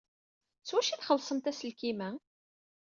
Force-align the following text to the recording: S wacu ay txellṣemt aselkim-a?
S 0.67 0.69
wacu 0.73 0.91
ay 0.93 0.99
txellṣemt 0.99 1.49
aselkim-a? 1.51 2.09